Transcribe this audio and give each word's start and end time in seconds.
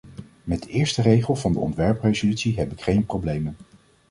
Met 0.43 0.63
de 0.63 0.69
eerste 0.69 1.01
regel 1.01 1.35
van 1.35 1.51
de 1.53 1.59
ontwerpresolutie 1.59 2.57
heb 2.57 2.71
ik 2.71 2.81
geen 2.81 3.05
problemen. 3.05 3.57